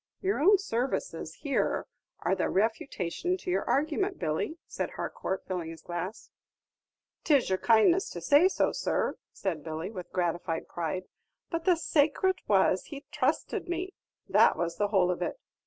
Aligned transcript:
"Your 0.19 0.39
own 0.39 0.57
services 0.57 1.35
here 1.41 1.85
are 2.21 2.33
the 2.33 2.49
refutation 2.49 3.37
to 3.37 3.51
your 3.51 3.63
argument, 3.69 4.17
Billy," 4.17 4.57
said 4.65 4.89
Harcourt, 4.89 5.45
filling 5.45 5.69
his 5.69 5.83
glass. 5.83 6.31
"'Tis 7.23 7.49
your 7.49 7.59
kindness 7.59 8.09
to 8.09 8.19
say 8.19 8.47
so, 8.47 8.71
sir," 8.71 9.19
said 9.31 9.63
Billy, 9.63 9.91
with 9.91 10.11
gratified 10.11 10.67
pride; 10.67 11.03
"but 11.51 11.65
the 11.65 11.75
sacrat 11.75 12.37
was, 12.47 12.85
he 12.85 13.05
thrusted 13.13 13.67
me, 13.67 13.93
that 14.27 14.57
was 14.57 14.77
the 14.77 14.87
whole 14.87 15.11
of 15.11 15.21
it. 15.21 15.39